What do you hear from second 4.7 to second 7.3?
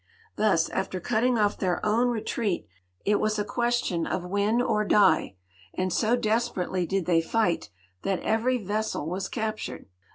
die, and so desperately did they